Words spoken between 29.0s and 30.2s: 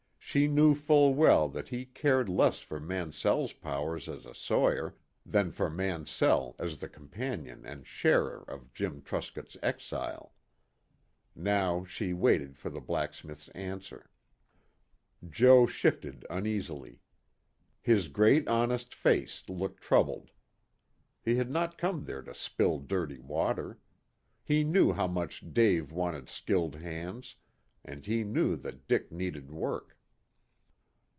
needed work.